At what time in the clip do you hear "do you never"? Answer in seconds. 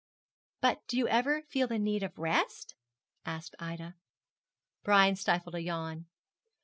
0.87-1.43